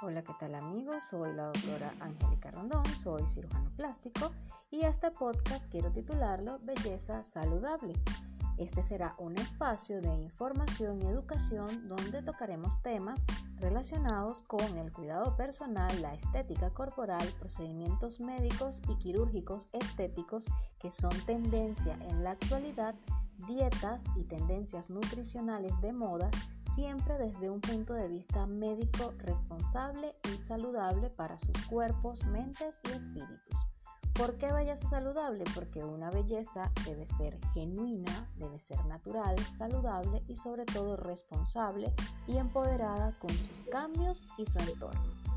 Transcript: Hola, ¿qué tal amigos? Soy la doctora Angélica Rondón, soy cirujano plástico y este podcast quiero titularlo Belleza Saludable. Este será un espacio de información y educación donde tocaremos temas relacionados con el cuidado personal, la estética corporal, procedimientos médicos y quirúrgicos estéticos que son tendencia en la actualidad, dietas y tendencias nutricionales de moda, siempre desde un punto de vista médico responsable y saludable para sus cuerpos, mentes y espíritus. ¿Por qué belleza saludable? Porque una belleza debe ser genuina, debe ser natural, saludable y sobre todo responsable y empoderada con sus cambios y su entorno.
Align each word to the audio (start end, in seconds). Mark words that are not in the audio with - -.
Hola, 0.00 0.22
¿qué 0.22 0.32
tal 0.38 0.54
amigos? 0.54 1.02
Soy 1.10 1.34
la 1.34 1.46
doctora 1.46 1.92
Angélica 1.98 2.52
Rondón, 2.52 2.84
soy 3.02 3.26
cirujano 3.26 3.68
plástico 3.76 4.30
y 4.70 4.82
este 4.82 5.10
podcast 5.10 5.68
quiero 5.72 5.90
titularlo 5.90 6.60
Belleza 6.60 7.24
Saludable. 7.24 7.94
Este 8.58 8.84
será 8.84 9.16
un 9.18 9.36
espacio 9.38 10.00
de 10.00 10.14
información 10.14 11.02
y 11.02 11.06
educación 11.06 11.88
donde 11.88 12.22
tocaremos 12.22 12.80
temas 12.80 13.24
relacionados 13.56 14.42
con 14.42 14.78
el 14.78 14.92
cuidado 14.92 15.36
personal, 15.36 16.00
la 16.00 16.14
estética 16.14 16.70
corporal, 16.70 17.26
procedimientos 17.40 18.20
médicos 18.20 18.80
y 18.88 18.94
quirúrgicos 18.98 19.68
estéticos 19.72 20.46
que 20.78 20.92
son 20.92 21.10
tendencia 21.26 21.98
en 22.08 22.22
la 22.22 22.32
actualidad, 22.32 22.94
dietas 23.48 24.04
y 24.14 24.22
tendencias 24.22 24.90
nutricionales 24.90 25.80
de 25.80 25.92
moda, 25.92 26.30
siempre 26.78 27.18
desde 27.18 27.50
un 27.50 27.60
punto 27.60 27.92
de 27.92 28.06
vista 28.06 28.46
médico 28.46 29.12
responsable 29.18 30.14
y 30.32 30.38
saludable 30.38 31.10
para 31.10 31.36
sus 31.36 31.66
cuerpos, 31.68 32.24
mentes 32.26 32.80
y 32.84 32.92
espíritus. 32.92 33.58
¿Por 34.12 34.38
qué 34.38 34.52
belleza 34.52 34.86
saludable? 34.86 35.42
Porque 35.56 35.82
una 35.82 36.08
belleza 36.08 36.70
debe 36.84 37.04
ser 37.08 37.36
genuina, 37.52 38.30
debe 38.36 38.60
ser 38.60 38.84
natural, 38.86 39.36
saludable 39.40 40.22
y 40.28 40.36
sobre 40.36 40.66
todo 40.66 40.96
responsable 40.96 41.92
y 42.28 42.36
empoderada 42.36 43.12
con 43.18 43.30
sus 43.30 43.64
cambios 43.72 44.22
y 44.36 44.46
su 44.46 44.60
entorno. 44.60 45.27